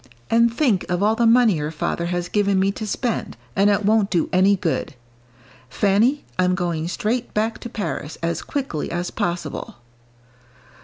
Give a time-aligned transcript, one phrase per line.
[0.31, 3.85] And think of all the money your father has given me to spend, and it
[3.85, 4.95] won't do any good.
[5.69, 9.75] Fanny, I'm going straight back to Paris, as quickly as possible."